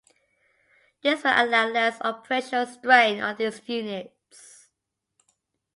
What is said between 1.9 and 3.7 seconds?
operational strain on these